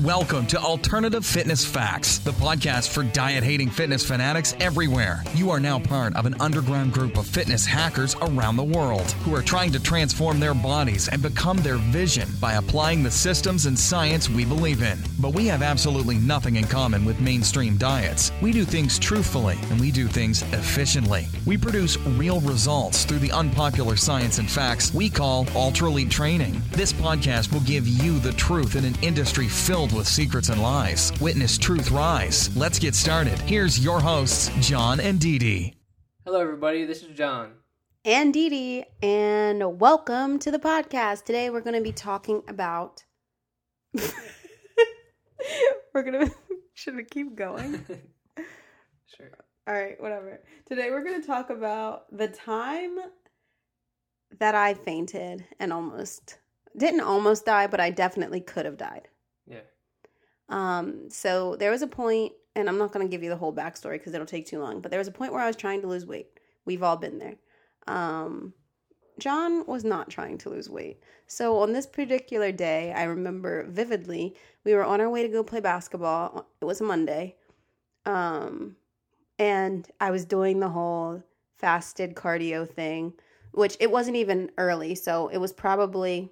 Welcome 0.00 0.46
to 0.46 0.58
Alternative 0.58 1.24
Fitness 1.24 1.66
Facts, 1.66 2.16
the 2.16 2.30
podcast 2.30 2.88
for 2.88 3.02
diet 3.02 3.44
hating 3.44 3.68
fitness 3.68 4.02
fanatics 4.02 4.56
everywhere. 4.58 5.22
You 5.34 5.50
are 5.50 5.60
now 5.60 5.78
part 5.78 6.16
of 6.16 6.24
an 6.24 6.34
underground 6.40 6.94
group 6.94 7.18
of 7.18 7.26
fitness 7.26 7.66
hackers 7.66 8.16
around 8.22 8.56
the 8.56 8.64
world 8.64 9.12
who 9.22 9.34
are 9.34 9.42
trying 9.42 9.70
to 9.72 9.78
transform 9.78 10.40
their 10.40 10.54
bodies 10.54 11.08
and 11.08 11.20
become 11.20 11.58
their 11.58 11.76
vision 11.76 12.26
by 12.40 12.54
applying 12.54 13.02
the 13.02 13.10
systems 13.10 13.66
and 13.66 13.78
science 13.78 14.30
we 14.30 14.46
believe 14.46 14.80
in. 14.80 14.98
But 15.20 15.34
we 15.34 15.46
have 15.48 15.60
absolutely 15.60 16.16
nothing 16.16 16.56
in 16.56 16.64
common 16.64 17.04
with 17.04 17.20
mainstream 17.20 17.76
diets. 17.76 18.32
We 18.40 18.50
do 18.50 18.64
things 18.64 18.98
truthfully 18.98 19.58
and 19.70 19.78
we 19.78 19.90
do 19.90 20.08
things 20.08 20.40
efficiently. 20.54 21.26
We 21.44 21.58
produce 21.58 21.98
real 21.98 22.40
results 22.40 23.04
through 23.04 23.18
the 23.18 23.32
unpopular 23.32 23.96
science 23.96 24.38
and 24.38 24.50
facts 24.50 24.94
we 24.94 25.10
call 25.10 25.46
Ultra 25.54 25.88
Elite 25.88 26.10
Training. 26.10 26.62
This 26.70 26.94
podcast 26.94 27.52
will 27.52 27.60
give 27.60 27.86
you 27.86 28.18
the 28.20 28.32
truth 28.32 28.74
in 28.74 28.86
an 28.86 28.96
industry 29.02 29.48
filled 29.48 29.81
with 29.90 30.06
secrets 30.06 30.48
and 30.48 30.62
lies. 30.62 31.12
Witness 31.20 31.58
truth 31.58 31.90
rise. 31.90 32.54
Let's 32.56 32.78
get 32.78 32.94
started. 32.94 33.38
Here's 33.40 33.82
your 33.84 33.98
hosts, 34.00 34.50
John 34.60 35.00
and 35.00 35.18
Dee 35.18 35.38
Dee. 35.38 35.74
Hello, 36.24 36.40
everybody. 36.40 36.84
This 36.84 37.02
is 37.02 37.16
John. 37.16 37.54
and 38.04 38.32
Dee 38.32 38.48
Dee, 38.48 38.84
and 39.02 39.80
welcome 39.80 40.38
to 40.38 40.52
the 40.52 40.58
podcast. 40.60 41.24
Today 41.24 41.50
we're 41.50 41.60
going 41.62 41.74
to 41.74 41.82
be 41.82 41.90
talking 41.92 42.42
about. 42.46 43.02
we're 45.92 46.02
going 46.02 46.26
to. 46.28 46.34
Should 46.74 46.94
we 46.96 47.04
keep 47.04 47.34
going? 47.34 47.84
Sure. 49.16 49.28
All 49.68 49.74
right, 49.74 50.00
whatever. 50.00 50.40
Today 50.66 50.88
we're 50.90 51.04
going 51.04 51.20
to 51.20 51.26
talk 51.26 51.50
about 51.50 52.04
the 52.16 52.28
time 52.28 52.96
that 54.38 54.54
I 54.54 54.72
fainted 54.72 55.44
and 55.60 55.70
almost. 55.70 56.38
Didn't 56.78 57.02
almost 57.02 57.44
die, 57.44 57.66
but 57.66 57.78
I 57.78 57.90
definitely 57.90 58.40
could 58.40 58.64
have 58.64 58.78
died. 58.78 59.08
Um, 60.52 61.08
so 61.08 61.56
there 61.56 61.70
was 61.70 61.80
a 61.80 61.86
point, 61.86 62.32
and 62.54 62.68
I'm 62.68 62.76
not 62.76 62.92
going 62.92 63.04
to 63.04 63.10
give 63.10 63.22
you 63.22 63.30
the 63.30 63.36
whole 63.36 63.54
backstory 63.54 63.94
because 63.94 64.12
it'll 64.12 64.26
take 64.26 64.46
too 64.46 64.60
long, 64.60 64.80
but 64.80 64.90
there 64.90 65.00
was 65.00 65.08
a 65.08 65.12
point 65.12 65.32
where 65.32 65.40
I 65.40 65.46
was 65.46 65.56
trying 65.56 65.80
to 65.80 65.88
lose 65.88 66.06
weight. 66.06 66.38
We've 66.66 66.82
all 66.82 66.96
been 66.96 67.18
there. 67.18 67.36
Um, 67.88 68.52
John 69.18 69.64
was 69.66 69.82
not 69.82 70.10
trying 70.10 70.36
to 70.38 70.50
lose 70.50 70.68
weight. 70.68 71.02
So 71.26 71.58
on 71.58 71.72
this 71.72 71.86
particular 71.86 72.52
day, 72.52 72.92
I 72.92 73.04
remember 73.04 73.66
vividly, 73.70 74.34
we 74.64 74.74
were 74.74 74.84
on 74.84 75.00
our 75.00 75.08
way 75.08 75.22
to 75.22 75.28
go 75.28 75.42
play 75.42 75.60
basketball. 75.60 76.46
It 76.60 76.66
was 76.66 76.82
a 76.82 76.84
Monday. 76.84 77.36
Um, 78.04 78.76
and 79.38 79.88
I 80.00 80.10
was 80.10 80.26
doing 80.26 80.60
the 80.60 80.68
whole 80.68 81.22
fasted 81.58 82.14
cardio 82.14 82.68
thing, 82.68 83.14
which 83.52 83.76
it 83.80 83.90
wasn't 83.90 84.16
even 84.16 84.50
early. 84.58 84.94
So 84.96 85.28
it 85.28 85.38
was 85.38 85.52
probably 85.52 86.30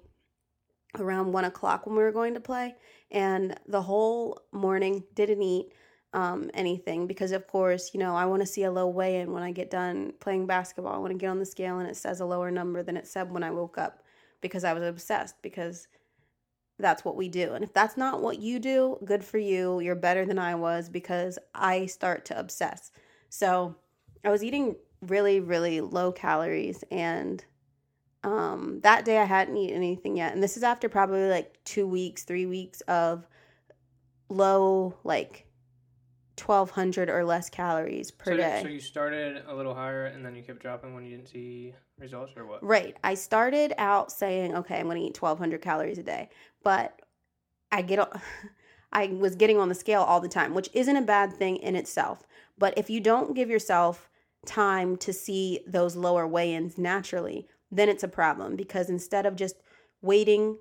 around 0.99 1.31
one 1.31 1.45
o'clock 1.45 1.85
when 1.85 1.95
we 1.95 2.03
were 2.03 2.11
going 2.11 2.33
to 2.33 2.39
play 2.39 2.75
and 3.11 3.57
the 3.67 3.81
whole 3.81 4.41
morning 4.51 5.03
didn't 5.15 5.41
eat 5.41 5.71
um, 6.13 6.51
anything 6.53 7.07
because 7.07 7.31
of 7.31 7.47
course 7.47 7.91
you 7.93 7.99
know 7.99 8.15
i 8.15 8.25
want 8.25 8.41
to 8.41 8.45
see 8.45 8.63
a 8.63 8.71
low 8.71 8.87
weigh-in 8.87 9.31
when 9.31 9.43
i 9.43 9.51
get 9.51 9.69
done 9.71 10.11
playing 10.19 10.45
basketball. 10.45 10.93
I 10.93 10.97
want 10.97 11.13
to 11.13 11.17
get 11.17 11.29
on 11.29 11.39
the 11.39 11.45
scale 11.45 11.79
and 11.79 11.89
it 11.89 11.95
says 11.95 12.19
a 12.19 12.25
lower 12.25 12.51
number 12.51 12.83
than 12.83 12.97
it 12.97 13.07
said 13.07 13.31
when 13.31 13.43
i 13.43 13.51
woke 13.51 13.77
up 13.77 14.03
because 14.41 14.63
i 14.63 14.73
was 14.73 14.83
obsessed 14.83 15.35
because 15.41 15.87
that's 16.81 17.05
what 17.05 17.15
we 17.15 17.29
do. 17.29 17.53
And 17.53 17.63
if 17.63 17.73
that's 17.73 17.95
not 17.95 18.21
what 18.21 18.39
you 18.39 18.59
do 18.59 18.97
good 19.05 19.23
for 19.23 19.37
you. 19.37 19.79
You're 19.79 19.95
better 19.95 20.25
than 20.25 20.39
i 20.39 20.55
was 20.55 20.89
because 20.89 21.37
i 21.53 21.85
start 21.85 22.25
to 22.25 22.39
obsess. 22.39 22.91
So 23.29 23.75
i 24.25 24.29
was 24.29 24.43
eating 24.43 24.75
really 25.01 25.39
really 25.39 25.81
low 25.81 26.11
calories 26.11 26.83
and 26.91 27.43
um, 28.23 28.79
that 28.83 29.05
day 29.05 29.17
I 29.17 29.25
hadn't 29.25 29.57
eaten 29.57 29.75
anything 29.75 30.17
yet. 30.17 30.33
And 30.33 30.43
this 30.43 30.57
is 30.57 30.63
after 30.63 30.89
probably 30.89 31.29
like 31.29 31.57
two 31.63 31.87
weeks, 31.87 32.23
three 32.23 32.45
weeks 32.45 32.81
of 32.81 33.27
low, 34.29 34.95
like 35.03 35.47
1200 36.43 37.09
or 37.09 37.23
less 37.23 37.49
calories 37.49 38.11
per 38.11 38.31
so, 38.31 38.37
day. 38.37 38.59
So 38.63 38.69
you 38.69 38.79
started 38.79 39.43
a 39.47 39.55
little 39.55 39.73
higher 39.73 40.05
and 40.05 40.25
then 40.25 40.35
you 40.35 40.43
kept 40.43 40.59
dropping 40.59 40.93
when 40.93 41.03
you 41.03 41.11
didn't 41.17 41.29
see 41.29 41.73
results, 41.99 42.33
or 42.35 42.45
what? 42.45 42.63
Right. 42.63 42.95
I 43.03 43.15
started 43.15 43.73
out 43.77 44.11
saying, 44.11 44.55
okay, 44.55 44.79
I'm 44.79 44.85
going 44.85 44.99
to 44.99 45.07
eat 45.07 45.21
1200 45.21 45.61
calories 45.61 45.97
a 45.97 46.03
day. 46.03 46.29
But 46.63 46.99
I 47.71 47.81
get, 47.81 48.07
I 48.91 49.07
was 49.07 49.35
getting 49.35 49.57
on 49.57 49.69
the 49.69 49.75
scale 49.75 50.01
all 50.01 50.19
the 50.19 50.29
time, 50.29 50.53
which 50.53 50.69
isn't 50.73 50.95
a 50.95 51.01
bad 51.01 51.33
thing 51.33 51.57
in 51.57 51.75
itself. 51.75 52.27
But 52.57 52.77
if 52.77 52.89
you 52.89 52.99
don't 52.99 53.35
give 53.35 53.49
yourself 53.49 54.09
time 54.45 54.97
to 54.97 55.13
see 55.13 55.59
those 55.67 55.95
lower 55.95 56.27
weigh 56.27 56.53
ins 56.53 56.77
naturally, 56.77 57.47
then 57.71 57.89
it's 57.89 58.03
a 58.03 58.07
problem 58.07 58.55
because 58.55 58.89
instead 58.89 59.25
of 59.25 59.35
just 59.35 59.55
waiting 60.01 60.57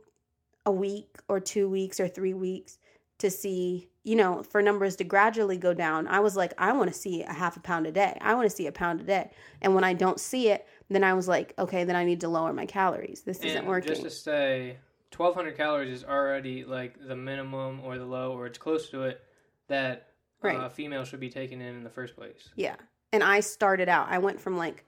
a 0.67 0.71
week 0.71 1.17
or 1.29 1.41
two 1.41 1.69
weeks 1.69 1.99
or 1.99 2.09
three 2.09 2.35
weeks 2.35 2.79
to 3.19 3.31
see, 3.31 3.89
you 4.05 4.17
know, 4.17 4.43
for 4.43 4.63
numbers 4.63 4.97
to 4.97 5.05
gradually 5.05 5.57
go 5.57 5.75
down, 5.75 6.07
I 6.07 6.21
was 6.21 6.37
like, 6.37 6.53
I 6.59 6.73
want 6.73 6.93
to 6.93 6.99
see 6.99 7.23
a 7.23 7.33
half 7.33 7.57
a 7.57 7.61
pound 7.61 7.87
a 7.87 7.93
day. 7.93 8.17
I 8.21 8.35
want 8.35 8.49
to 8.49 8.55
see 8.55 8.67
a 8.67 8.73
pound 8.73 9.01
a 9.01 9.05
day. 9.05 9.31
And 9.61 9.75
when 9.75 9.85
I 9.85 9.93
don't 9.93 10.21
see 10.21 10.49
it, 10.49 10.67
then 10.89 11.05
I 11.05 11.15
was 11.15 11.29
like, 11.29 11.55
okay, 11.59 11.85
then 11.85 11.97
I 11.97 12.05
need 12.05 12.21
to 12.21 12.29
lower 12.29 12.53
my 12.53 12.67
calories. 12.67 13.23
This 13.23 13.41
isn't 13.41 13.67
working. 13.67 13.91
just 13.91 14.03
to 14.03 14.11
say, 14.11 14.77
1,200 15.17 15.57
calories 15.57 15.91
is 15.91 16.05
already 16.05 16.65
like 16.65 16.95
the 17.07 17.17
minimum 17.17 17.81
or 17.85 17.99
the 17.99 18.05
low, 18.07 18.33
or 18.33 18.47
it's 18.47 18.59
close 18.59 18.89
to 18.91 19.03
it, 19.03 19.21
that 19.69 20.09
uh, 20.43 20.47
Right. 20.47 20.73
female 20.73 21.05
should 21.05 21.21
be 21.21 21.29
taking 21.29 21.61
in 21.61 21.77
in 21.77 21.85
the 21.85 21.91
first 21.91 22.17
place. 22.17 22.49
Yeah. 22.57 22.77
And 23.13 23.23
I 23.23 23.41
started 23.41 23.89
out, 23.89 24.09
I 24.09 24.19
went 24.19 24.41
from 24.41 24.57
like 24.57 24.87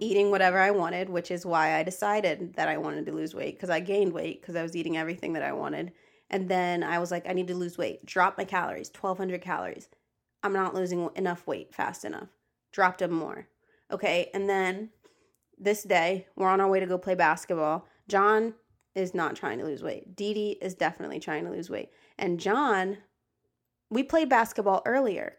eating 0.00 0.30
whatever 0.30 0.58
I 0.58 0.70
wanted, 0.70 1.08
which 1.08 1.30
is 1.30 1.46
why 1.46 1.76
I 1.76 1.82
decided 1.82 2.54
that 2.54 2.68
I 2.68 2.76
wanted 2.76 3.06
to 3.06 3.12
lose 3.12 3.34
weight 3.34 3.56
because 3.56 3.70
I 3.70 3.80
gained 3.80 4.12
weight 4.12 4.40
because 4.40 4.56
I 4.56 4.62
was 4.62 4.76
eating 4.76 4.96
everything 4.96 5.32
that 5.34 5.42
I 5.42 5.52
wanted. 5.52 5.92
And 6.30 6.48
then 6.48 6.82
I 6.82 6.98
was 6.98 7.10
like, 7.10 7.28
I 7.28 7.32
need 7.32 7.48
to 7.48 7.54
lose 7.54 7.78
weight, 7.78 8.04
drop 8.04 8.36
my 8.36 8.44
calories, 8.44 8.90
1200 8.90 9.40
calories. 9.40 9.88
I'm 10.42 10.52
not 10.52 10.74
losing 10.74 11.08
enough 11.16 11.46
weight 11.46 11.74
fast 11.74 12.04
enough. 12.04 12.28
Dropped 12.72 13.00
them 13.00 13.12
more. 13.12 13.48
Okay. 13.90 14.30
And 14.34 14.48
then 14.48 14.90
this 15.58 15.82
day, 15.82 16.26
we're 16.36 16.48
on 16.48 16.60
our 16.60 16.68
way 16.68 16.80
to 16.80 16.86
go 16.86 16.98
play 16.98 17.14
basketball. 17.14 17.86
John 18.08 18.54
is 18.94 19.14
not 19.14 19.36
trying 19.36 19.58
to 19.58 19.64
lose 19.64 19.82
weight. 19.82 20.14
Dee 20.14 20.34
Dee 20.34 20.58
is 20.62 20.74
definitely 20.74 21.20
trying 21.20 21.44
to 21.44 21.50
lose 21.50 21.70
weight. 21.70 21.90
And 22.18 22.38
John, 22.38 22.98
we 23.90 24.02
played 24.02 24.28
basketball 24.28 24.82
earlier 24.86 25.34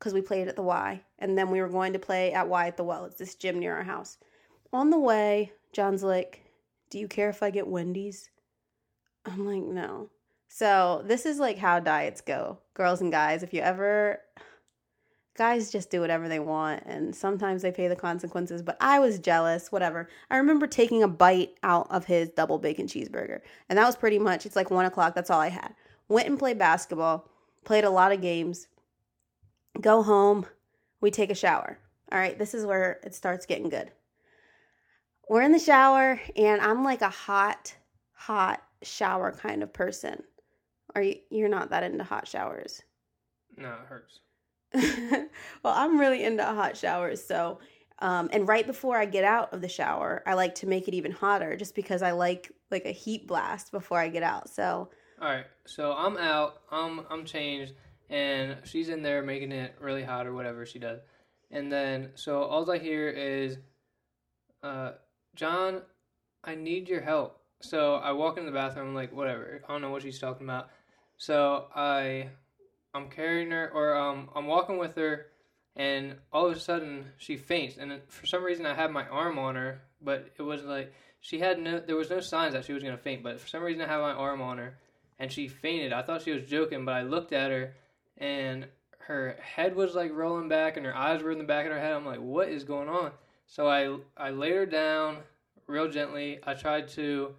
because 0.00 0.14
we 0.14 0.22
played 0.22 0.48
at 0.48 0.56
the 0.56 0.62
Y. 0.62 1.02
And 1.18 1.36
then 1.36 1.50
we 1.50 1.60
were 1.60 1.68
going 1.68 1.92
to 1.92 1.98
play 1.98 2.32
at 2.32 2.48
Y 2.48 2.66
at 2.66 2.76
the 2.76 2.82
Well. 2.82 3.04
It's 3.04 3.18
this 3.18 3.34
gym 3.34 3.60
near 3.60 3.76
our 3.76 3.84
house. 3.84 4.16
On 4.72 4.90
the 4.90 4.98
way, 4.98 5.52
John's 5.72 6.02
like, 6.02 6.42
Do 6.88 6.98
you 6.98 7.06
care 7.06 7.28
if 7.28 7.42
I 7.42 7.50
get 7.50 7.68
Wendy's? 7.68 8.30
I'm 9.26 9.46
like, 9.46 9.62
No. 9.62 10.08
So 10.48 11.02
this 11.04 11.26
is 11.26 11.38
like 11.38 11.58
how 11.58 11.78
diets 11.78 12.22
go, 12.22 12.58
girls 12.74 13.00
and 13.00 13.12
guys. 13.12 13.44
If 13.44 13.54
you 13.54 13.60
ever. 13.60 14.20
Guys 15.36 15.70
just 15.70 15.90
do 15.90 16.02
whatever 16.02 16.28
they 16.28 16.40
want, 16.40 16.82
and 16.84 17.14
sometimes 17.14 17.62
they 17.62 17.70
pay 17.70 17.88
the 17.88 17.96
consequences. 17.96 18.60
But 18.60 18.76
I 18.78 18.98
was 18.98 19.18
jealous, 19.18 19.72
whatever. 19.72 20.08
I 20.28 20.36
remember 20.36 20.66
taking 20.66 21.02
a 21.02 21.08
bite 21.08 21.54
out 21.62 21.86
of 21.88 22.04
his 22.04 22.28
double 22.30 22.58
bacon 22.58 22.86
cheeseburger, 22.86 23.40
and 23.68 23.78
that 23.78 23.86
was 23.86 23.96
pretty 23.96 24.18
much. 24.18 24.44
It's 24.44 24.56
like 24.56 24.70
one 24.70 24.84
o'clock. 24.84 25.14
That's 25.14 25.30
all 25.30 25.40
I 25.40 25.48
had. 25.48 25.74
Went 26.08 26.28
and 26.28 26.38
played 26.38 26.58
basketball, 26.58 27.30
played 27.64 27.84
a 27.84 27.90
lot 27.90 28.12
of 28.12 28.20
games, 28.20 28.66
go 29.80 30.02
home, 30.02 30.46
we 31.00 31.10
take 31.10 31.30
a 31.30 31.34
shower. 31.34 31.78
All 32.12 32.18
right, 32.18 32.38
this 32.38 32.54
is 32.54 32.66
where 32.66 32.98
it 33.04 33.14
starts 33.14 33.46
getting 33.46 33.68
good. 33.68 33.90
We're 35.28 35.42
in 35.42 35.52
the 35.52 35.60
shower, 35.60 36.20
and 36.34 36.60
I'm 36.60 36.82
like 36.82 37.02
a 37.02 37.08
hot, 37.08 37.74
hot 38.12 38.62
shower 38.82 39.30
kind 39.32 39.62
of 39.62 39.72
person. 39.72 40.22
Are 40.94 41.02
you? 41.02 41.16
You're 41.30 41.48
not 41.48 41.70
that 41.70 41.84
into 41.84 42.02
hot 42.02 42.26
showers. 42.26 42.82
No, 43.56 43.68
it 43.70 43.86
hurts. 43.88 44.20
well, 45.62 45.74
I'm 45.76 46.00
really 46.00 46.24
into 46.24 46.44
hot 46.44 46.76
showers, 46.76 47.24
so. 47.24 47.60
Um, 48.02 48.30
and 48.32 48.48
right 48.48 48.66
before 48.66 48.96
I 48.96 49.04
get 49.04 49.24
out 49.24 49.52
of 49.52 49.60
the 49.60 49.68
shower, 49.68 50.22
I 50.26 50.32
like 50.32 50.54
to 50.56 50.66
make 50.66 50.88
it 50.88 50.94
even 50.94 51.12
hotter, 51.12 51.54
just 51.54 51.74
because 51.74 52.02
I 52.02 52.12
like 52.12 52.50
like 52.70 52.86
a 52.86 52.92
heat 52.92 53.26
blast 53.26 53.70
before 53.72 53.98
I 53.98 54.08
get 54.08 54.22
out. 54.22 54.48
So 54.48 54.88
All 55.20 55.28
right, 55.28 55.46
so 55.66 55.92
I'm 55.92 56.16
out. 56.16 56.62
I'm 56.72 57.02
I'm 57.10 57.24
changed, 57.24 57.74
and 58.10 58.56
she's 58.64 58.88
in 58.88 59.02
there 59.02 59.22
making 59.22 59.52
it 59.52 59.76
really 59.80 60.02
hot 60.02 60.26
or 60.26 60.34
whatever 60.34 60.66
she 60.66 60.78
does. 60.78 61.00
And 61.50 61.72
then 61.72 62.10
so 62.16 62.42
all 62.42 62.70
I 62.70 62.78
hear 62.78 63.08
is, 63.08 63.56
uh, 64.62 64.92
John, 65.34 65.82
I 66.44 66.54
need 66.56 66.88
your 66.88 67.00
help. 67.00 67.40
So 67.62 67.94
I 67.94 68.12
walk 68.12 68.36
into 68.36 68.50
the 68.50 68.56
bathroom. 68.56 68.94
Like, 68.94 69.12
whatever. 69.14 69.62
I 69.68 69.72
don't 69.72 69.82
know 69.82 69.90
what 69.90 70.02
she's 70.02 70.18
talking 70.18 70.46
about. 70.46 70.70
So 71.16 71.66
I, 71.74 72.28
I'm 72.94 73.08
carrying 73.10 73.50
her, 73.50 73.70
or 73.72 73.96
um, 73.96 74.30
I'm 74.34 74.46
walking 74.46 74.78
with 74.78 74.96
her, 74.96 75.26
and 75.76 76.16
all 76.32 76.46
of 76.46 76.56
a 76.56 76.60
sudden 76.60 77.04
she 77.18 77.36
faints. 77.36 77.76
And 77.76 78.00
for 78.08 78.26
some 78.26 78.42
reason 78.42 78.66
I 78.66 78.74
had 78.74 78.90
my 78.90 79.06
arm 79.06 79.38
on 79.38 79.54
her, 79.54 79.82
but 80.02 80.30
it 80.38 80.42
was 80.42 80.62
like 80.64 80.92
she 81.20 81.38
had 81.38 81.58
no. 81.58 81.80
There 81.80 81.96
was 81.96 82.10
no 82.10 82.20
signs 82.20 82.54
that 82.54 82.64
she 82.64 82.72
was 82.72 82.82
gonna 82.82 82.96
faint. 82.96 83.22
But 83.22 83.40
for 83.40 83.48
some 83.48 83.62
reason 83.62 83.82
I 83.82 83.88
had 83.88 84.00
my 84.00 84.12
arm 84.12 84.40
on 84.40 84.58
her, 84.58 84.78
and 85.18 85.30
she 85.30 85.48
fainted. 85.48 85.92
I 85.92 86.02
thought 86.02 86.22
she 86.22 86.32
was 86.32 86.44
joking, 86.44 86.86
but 86.86 86.94
I 86.94 87.02
looked 87.02 87.32
at 87.32 87.50
her, 87.50 87.74
and 88.20 88.66
her 88.98 89.36
head 89.42 89.74
was 89.74 89.94
like 89.94 90.12
rolling 90.12 90.48
back, 90.48 90.76
and 90.76 90.86
her 90.86 90.96
eyes 90.96 91.22
were 91.22 91.32
in 91.32 91.38
the 91.38 91.44
back 91.44 91.66
of 91.66 91.72
her 91.72 91.80
head. 91.80 91.92
I'm 91.92 92.06
like, 92.06 92.20
what 92.20 92.48
is 92.48 92.64
going 92.64 92.88
on? 92.88 93.10
So 93.46 93.68
I 93.68 93.96
I 94.16 94.30
laid 94.30 94.54
her 94.54 94.66
down 94.66 95.18
real 95.66 95.90
gently. 95.90 96.38
I 96.44 96.54
tried 96.54 96.88
to 96.90 97.34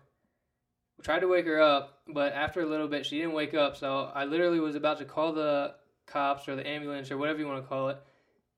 tried 1.01 1.19
to 1.19 1.27
wake 1.27 1.45
her 1.45 1.61
up, 1.61 1.99
but 2.07 2.33
after 2.33 2.61
a 2.61 2.65
little 2.65 2.87
bit, 2.87 3.05
she 3.05 3.17
didn't 3.17 3.33
wake 3.33 3.53
up. 3.53 3.75
So 3.77 4.11
I 4.13 4.25
literally 4.25 4.59
was 4.59 4.75
about 4.75 4.97
to 4.99 5.05
call 5.05 5.33
the 5.33 5.75
cops 6.05 6.47
or 6.47 6.55
the 6.55 6.67
ambulance 6.67 7.11
or 7.11 7.17
whatever 7.17 7.39
you 7.39 7.47
want 7.47 7.63
to 7.63 7.67
call 7.67 7.89
it. 7.89 7.97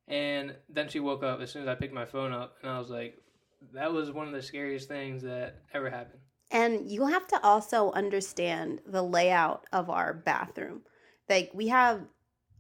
And 0.08 0.56
then 0.70 0.90
she 0.90 1.00
woke 1.00 1.24
up 1.24 1.40
as 1.40 1.52
soon 1.52 1.62
as 1.62 1.68
I 1.68 1.76
picked 1.76 1.94
my 1.94 2.06
phone 2.06 2.34
up. 2.34 2.58
And 2.62 2.70
I 2.70 2.80
was 2.80 2.90
like, 2.90 3.18
that 3.74 3.94
was 3.94 4.12
one 4.12 4.28
of 4.28 4.34
the 4.34 4.42
scariest 4.42 4.88
things 4.88 5.24
that 5.24 5.62
ever 5.74 5.90
happened. 5.90 6.20
And 6.52 6.90
you 6.90 7.08
have 7.08 7.28
to 7.28 7.42
also 7.44 7.92
understand 7.92 8.82
the 8.86 9.02
layout 9.02 9.66
of 9.72 9.90
our 9.90 10.14
bathroom. 10.14 10.82
Like 11.30 11.52
we 11.54 11.70
have 11.70 12.02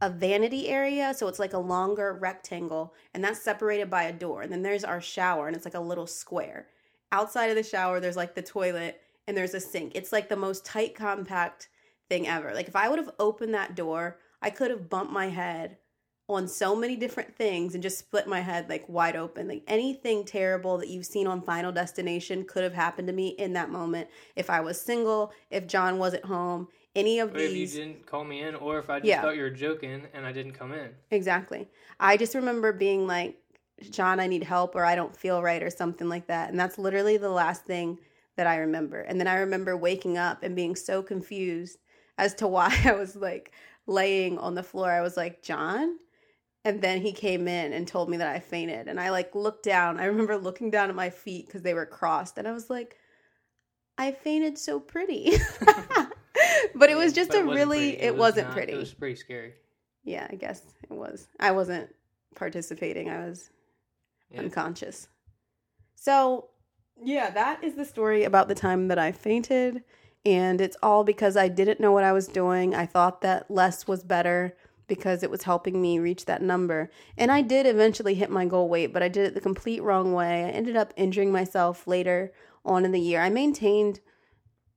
a 0.03 0.09
vanity 0.09 0.67
area, 0.67 1.13
so 1.13 1.29
it's 1.29 1.39
like 1.39 1.53
a 1.53 1.57
longer 1.57 2.17
rectangle, 2.19 2.94
and 3.13 3.23
that's 3.23 3.41
separated 3.41 3.89
by 3.89 4.03
a 4.03 4.11
door. 4.11 4.41
And 4.41 4.51
then 4.51 4.61
there's 4.61 4.83
our 4.83 5.00
shower, 5.00 5.47
and 5.47 5.55
it's 5.55 5.63
like 5.63 5.75
a 5.75 5.79
little 5.79 6.07
square. 6.07 6.67
Outside 7.13 7.50
of 7.50 7.55
the 7.55 7.63
shower, 7.63 8.01
there's 8.01 8.17
like 8.17 8.35
the 8.35 8.41
toilet, 8.41 9.00
and 9.27 9.38
there's 9.38 9.53
a 9.53 9.61
sink. 9.61 9.94
It's 9.95 10.11
like 10.11 10.27
the 10.27 10.35
most 10.35 10.65
tight, 10.65 10.94
compact 10.94 11.69
thing 12.09 12.27
ever. 12.27 12.53
Like 12.53 12.67
if 12.67 12.75
I 12.75 12.89
would 12.89 13.00
have 13.00 13.13
opened 13.17 13.53
that 13.53 13.75
door, 13.75 14.19
I 14.41 14.50
could 14.50 14.71
have 14.71 14.89
bumped 14.89 15.13
my 15.13 15.27
head 15.27 15.77
on 16.27 16.50
so 16.50 16.75
many 16.75 16.97
different 16.97 17.38
things 17.38 17.73
and 17.73 17.81
just 17.81 18.00
split 18.00 18.27
my 18.27 18.41
head 18.41 18.67
like 18.67 18.88
wide 18.89 19.15
open. 19.15 19.47
Like 19.47 19.63
anything 19.67 20.25
terrible 20.25 20.77
that 20.79 20.89
you've 20.89 21.05
seen 21.05 21.27
on 21.27 21.41
Final 21.41 21.71
Destination 21.71 22.44
could 22.44 22.63
have 22.63 22.73
happened 22.73 23.07
to 23.07 23.13
me 23.13 23.29
in 23.29 23.53
that 23.53 23.69
moment. 23.69 24.09
If 24.35 24.50
I 24.50 24.59
was 24.59 24.81
single, 24.81 25.31
if 25.50 25.65
John 25.65 25.97
wasn't 25.97 26.25
home, 26.25 26.67
any 26.95 27.19
of 27.19 27.31
or 27.31 27.37
these. 27.37 27.73
if 27.73 27.79
you 27.79 27.85
didn't 27.85 28.05
call 28.05 28.23
me 28.23 28.41
in, 28.41 28.55
or 28.55 28.79
if 28.79 28.89
I 28.89 28.99
just 28.99 29.07
Yeah. 29.09 29.21
thought 29.21 29.35
you 29.35 29.43
were 29.43 29.49
joking 29.49 30.07
and 30.13 30.25
I 30.25 30.31
didn't 30.31 30.53
come 30.53 30.71
in. 30.73 30.91
Exactly. 31.11 31.67
I 31.99 32.17
just 32.17 32.35
remember 32.35 32.71
being 32.73 33.07
like, 33.07 33.39
John, 33.89 34.19
I 34.19 34.27
need 34.27 34.43
help 34.43 34.75
or 34.75 34.85
I 34.85 34.95
don't 34.95 35.15
feel 35.15 35.41
right 35.41 35.61
or 35.63 35.69
something 35.69 36.07
like 36.07 36.27
that. 36.27 36.49
And 36.49 36.59
that's 36.59 36.77
literally 36.77 37.17
the 37.17 37.29
last 37.29 37.65
thing 37.65 37.99
that 38.37 38.47
I 38.47 38.57
remember. 38.57 39.01
And 39.01 39.19
then 39.19 39.27
I 39.27 39.35
remember 39.39 39.75
waking 39.75 40.17
up 40.17 40.43
and 40.43 40.55
being 40.55 40.75
so 40.75 41.01
confused 41.01 41.79
as 42.17 42.33
to 42.35 42.47
why 42.55 42.75
I 42.85 42.93
was 42.93 43.15
like 43.15 43.51
laying 43.87 44.37
on 44.37 44.55
the 44.55 44.63
floor. 44.63 44.91
I 44.91 45.01
was 45.01 45.17
like, 45.17 45.41
John? 45.41 45.97
And 46.65 46.81
then 46.81 47.01
he 47.01 47.11
came 47.11 47.47
in 47.47 47.73
and 47.73 47.85
told 47.87 48.09
me 48.09 48.17
that 48.17 48.33
I 48.33 48.39
fainted. 48.39 48.87
And 48.87 48.99
I 48.99 49.09
like 49.09 49.35
looked 49.35 49.63
down. 49.65 49.99
I 49.99 50.05
remember 50.05 50.37
looking 50.37 50.71
down 50.71 50.89
at 50.89 50.95
my 50.95 51.09
feet 51.09 51.47
because 51.47 51.61
they 51.63 51.73
were 51.73 51.85
crossed. 51.85 52.37
And 52.37 52.47
I 52.47 52.51
was 52.53 52.69
like, 52.69 52.95
I 53.97 54.11
fainted 54.11 54.57
so 54.57 54.79
pretty. 54.79 55.33
but 56.75 56.89
it 56.89 56.95
was 56.95 57.13
just 57.13 57.30
But 57.31 57.38
a 57.42 57.45
wasn't 57.45 57.56
really, 57.56 57.92
pretty. 57.94 58.04
it, 58.07 58.18
wasn't 58.18 58.48
not- 58.48 58.56
pretty. 58.56 58.74
It 58.74 58.77
was 58.77 58.94
pretty 58.94 59.15
scary. 59.15 59.54
Yeah, 60.04 60.27
I 60.30 60.36
guess 60.36 60.62
it 60.83 60.92
was. 60.92 61.27
I 61.39 61.51
wasn't 61.51 61.94
participating. 62.36 63.10
I 63.10 63.25
was 63.27 63.50
Yeah. 64.30 64.39
unconscious. 64.42 65.07
So, 65.95 66.50
yeah, 67.01 67.30
that 67.30 67.63
is 67.63 67.75
the 67.75 67.86
story 67.86 68.24
about 68.24 68.48
the 68.48 68.56
time 68.56 68.88
that 68.89 69.00
I 69.00 69.12
fainted. 69.12 69.83
And 70.25 70.62
it's 70.62 70.77
all 70.83 71.04
because 71.04 71.36
I 71.38 71.48
didn't 71.48 71.80
know 71.80 71.92
what 71.92 72.04
I 72.04 72.12
was 72.13 72.27
doing. 72.27 72.74
I 72.75 72.86
thought 72.86 73.21
that 73.21 73.50
less 73.51 73.88
was 73.88 74.04
better 74.04 74.56
because 74.88 75.24
it 75.24 75.31
was 75.31 75.44
helping 75.44 75.81
me 75.81 76.00
reach 76.00 76.25
that 76.25 76.42
number. 76.42 76.89
And 77.18 77.31
I 77.31 77.42
did 77.42 77.65
eventually 77.65 78.13
hit 78.15 78.30
my 78.30 78.45
goal 78.45 78.68
weight, 78.69 78.92
but 78.94 79.01
I 79.04 79.07
did 79.07 79.25
it 79.27 79.33
the 79.33 79.42
complete 79.42 79.81
wrong 79.81 80.13
way. 80.13 80.45
I 80.45 80.50
ended 80.50 80.75
up 80.75 80.94
injuring 80.98 81.31
myself 81.31 81.88
later 81.88 82.31
on 82.65 82.83
in 82.86 82.92
the 82.92 83.00
year. 83.00 83.21
I 83.21 83.30
maintained 83.30 84.00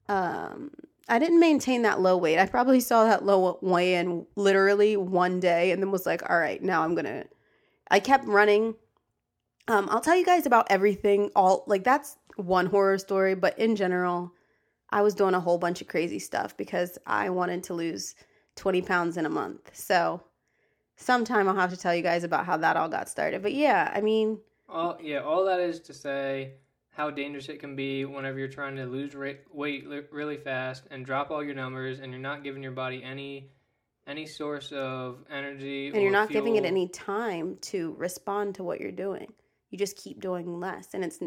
um 0.09 0.71
I 1.09 1.19
didn't 1.19 1.41
maintain 1.41 1.83
that 1.83 2.01
low 2.01 2.17
weight. 2.17 2.39
I 2.39 2.47
probably 2.47 2.81
saw 2.81 3.05
that 3.05 3.25
low 3.25 3.59
weigh 3.63 3.95
in 3.95 4.27
literally 4.35 4.97
one 4.97 5.39
day 5.39 5.71
and 5.71 5.81
then 5.81 5.91
was 5.93 6.07
like, 6.07 6.29
all 6.29 6.39
right, 6.39 6.61
now 6.63 6.83
I'm 6.83 6.95
going 6.95 7.05
to. 7.05 7.25
I 7.91 8.01
kept 8.01 8.27
running. 8.27 8.75
Um, 9.69 9.89
I'll 9.91 10.01
tell 10.01 10.17
you 10.17 10.25
guys 10.25 10.47
about 10.47 10.67
everything. 10.69 11.31
All 11.37 11.63
like 11.67 11.85
that's 11.85 12.17
one 12.37 12.67
horror 12.67 12.99
story, 12.99 13.35
but 13.35 13.59
in 13.59 13.77
general, 13.77 14.33
I 14.91 15.03
was 15.03 15.15
doing 15.15 15.35
a 15.35 15.41
whole 15.41 15.59
bunch 15.59 15.81
of 15.81 15.89
crazy 15.89 16.19
stuff 16.19 16.57
because 16.57 16.99
I 17.07 17.31
wanted 17.31 17.63
to 17.65 17.75
lose 17.75 18.15
20 18.57 18.83
pounds 18.83 19.17
in 19.17 19.27
a 19.27 19.31
month. 19.31 19.71
So 19.75 20.23
sometime 20.97 21.49
I'll 21.49 21.55
have 21.55 21.71
to 21.71 21.77
tell 21.77 21.95
you 21.95 22.03
guys 22.03 22.25
about 22.25 22.47
how 22.47 22.57
that 22.59 22.77
all 22.77 22.89
got 22.89 23.09
started. 23.09 23.43
But 23.43 23.55
yeah, 23.55 23.93
I 23.95 24.01
mean, 24.01 24.39
All 24.69 24.99
yeah, 25.01 25.21
all 25.21 25.45
that 25.45 25.61
is 25.61 25.81
to 25.81 25.95
say 25.95 26.55
how 26.97 27.11
dangerous 27.11 27.51
it 27.51 27.61
can 27.61 27.77
be 27.77 28.07
whenever 28.07 28.39
you're 28.39 28.49
trying 28.49 28.75
to 28.77 28.87
lose 28.87 29.15
weight 29.53 29.85
really 30.11 30.39
fast 30.39 30.85
and 30.91 31.05
drop 31.05 31.31
all 31.31 31.45
your 31.45 31.55
numbers, 31.55 32.01
and 32.01 32.11
you're 32.11 32.21
not 32.21 32.43
giving 32.43 32.63
your 32.63 32.73
body 32.73 33.03
any 33.05 33.51
any 34.07 34.25
source 34.25 34.73
of 34.73 35.19
energy. 35.31 35.89
and 35.89 36.01
you're 36.01 36.11
not 36.11 36.31
giving 36.31 36.57
it 36.57 36.65
any 36.65 36.89
time 36.89 37.59
to 37.61 37.95
respond 37.99 38.55
to 38.55 38.63
what 38.63 38.81
you're 38.81 38.93
doing. 38.93 39.33
You 39.71 39.77
just 39.77 39.97
keep 39.97 40.21
doing 40.21 40.59
less, 40.59 40.95
and 40.95 41.05
it's 41.05 41.19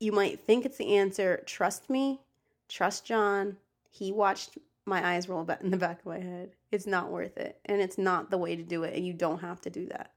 you 0.00 0.12
might 0.12 0.40
think 0.40 0.66
it's 0.66 0.76
the 0.76 0.96
answer. 0.96 1.42
Trust 1.46 1.88
me, 1.88 2.20
trust 2.68 3.06
John. 3.06 3.56
He 3.90 4.12
watched 4.12 4.58
my 4.84 5.14
eyes 5.14 5.30
roll 5.30 5.44
back 5.44 5.62
in 5.62 5.70
the 5.70 5.78
back 5.78 6.00
of 6.00 6.06
my 6.06 6.18
head. 6.18 6.50
It's 6.70 6.86
not 6.86 7.10
worth 7.10 7.38
it, 7.38 7.58
and 7.64 7.80
it's 7.80 7.96
not 7.96 8.30
the 8.30 8.36
way 8.36 8.54
to 8.54 8.62
do 8.62 8.82
it. 8.82 8.94
And 8.94 9.06
you 9.06 9.14
don't 9.14 9.38
have 9.38 9.62
to 9.62 9.70
do 9.70 9.86
that. 9.86 10.10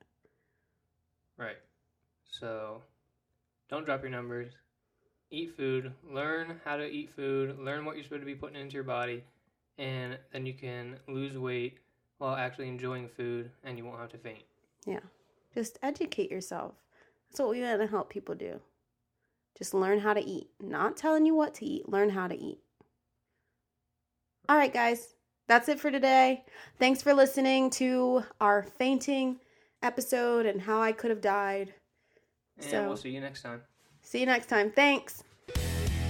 Right. 1.37 1.57
So, 2.29 2.81
don't 3.69 3.85
drop 3.85 4.01
your 4.01 4.11
numbers. 4.11 4.51
Eat 5.29 5.55
food. 5.57 5.91
Learn 6.09 6.59
how 6.63 6.77
to 6.77 6.85
eat 6.85 7.11
food. 7.15 7.59
Learn 7.59 7.83
what 7.85 7.95
you're 7.95 8.03
supposed 8.03 8.21
to 8.21 8.25
be 8.25 8.35
putting 8.35 8.59
into 8.59 8.75
your 8.75 8.83
body, 8.83 9.23
and 9.77 10.17
then 10.31 10.45
you 10.45 10.53
can 10.53 10.97
lose 11.07 11.37
weight 11.37 11.79
while 12.17 12.35
actually 12.35 12.69
enjoying 12.69 13.09
food, 13.09 13.51
and 13.63 13.77
you 13.77 13.85
won't 13.85 13.99
have 13.99 14.11
to 14.11 14.17
faint. 14.17 14.43
Yeah, 14.85 15.01
just 15.53 15.77
educate 15.83 16.31
yourself. 16.31 16.75
That's 17.29 17.39
what 17.39 17.49
we 17.49 17.61
want 17.61 17.81
to 17.81 17.87
help 17.87 18.09
people 18.09 18.35
do. 18.35 18.61
Just 19.57 19.73
learn 19.73 19.99
how 19.99 20.13
to 20.13 20.23
eat. 20.23 20.49
Not 20.61 20.95
telling 20.95 21.25
you 21.25 21.35
what 21.35 21.55
to 21.55 21.65
eat. 21.65 21.89
Learn 21.89 22.11
how 22.11 22.27
to 22.27 22.35
eat. 22.35 22.59
All 24.47 24.55
right, 24.55 24.73
guys. 24.73 25.15
That's 25.47 25.69
it 25.69 25.79
for 25.79 25.91
today. 25.91 26.43
Thanks 26.77 27.01
for 27.01 27.13
listening 27.13 27.69
to 27.71 28.23
our 28.39 28.63
fainting 28.63 29.39
episode 29.81 30.45
and 30.45 30.61
how 30.61 30.81
I 30.81 30.91
could 30.91 31.09
have 31.09 31.21
died. 31.21 31.73
And 32.59 32.69
So- 32.69 32.87
we'll 32.87 32.97
see 32.97 33.09
you 33.09 33.21
next 33.21 33.41
time. 33.41 33.61
See 34.01 34.19
you 34.19 34.25
next 34.25 34.47
time. 34.47 34.71
Thanks. 34.71 35.23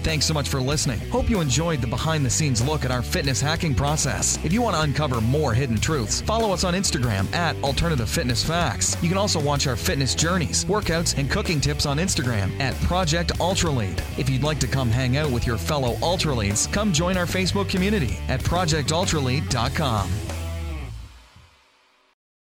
Thanks 0.04 0.26
so 0.26 0.34
much 0.34 0.48
for 0.48 0.62
listening. 0.62 1.00
Hope 1.10 1.30
you 1.30 1.42
enjoyed 1.42 1.82
the 1.82 1.88
behind 1.88 2.26
the 2.26 2.30
scenes 2.30 2.62
look 2.66 2.86
at 2.86 2.92
our 2.92 3.02
fitness 3.02 3.42
hacking 3.42 3.76
process. 3.76 4.40
If 4.46 4.54
you 4.54 4.62
want 4.62 4.78
to 4.78 4.82
uncover 4.84 5.20
more 5.20 5.54
hidden 5.54 5.76
truths, 5.78 6.22
follow 6.22 6.54
us 6.54 6.64
on 6.64 6.74
Instagram 6.76 7.30
at 7.34 7.62
Alternative 7.62 8.08
Fitness 8.10 8.42
Facts. 8.42 8.96
You 9.04 9.10
can 9.10 9.18
also 9.18 9.42
watch 9.42 9.68
our 9.68 9.76
fitness 9.76 10.16
journeys, 10.16 10.64
workouts, 10.64 11.18
and 11.18 11.30
cooking 11.30 11.60
tips 11.60 11.86
on 11.86 11.98
Instagram 11.98 12.58
at 12.62 12.74
Project 12.84 13.34
Ultralead. 13.40 14.00
If 14.18 14.30
you'd 14.30 14.44
like 14.44 14.60
to 14.60 14.68
come 14.68 14.90
hang 14.90 15.18
out 15.18 15.30
with 15.30 15.46
your 15.46 15.58
fellow 15.58 15.96
Ultraleads, 15.96 16.72
come 16.72 16.94
join 16.94 17.18
our 17.18 17.26
Facebook 17.26 17.68
community 17.68 18.18
at 18.30 18.40
projectultralead.com. 18.40 20.10